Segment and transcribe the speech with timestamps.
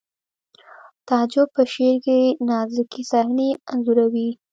[1.07, 2.19] تعجب په شعر کې
[2.49, 4.29] نازکې صحنې انځوروي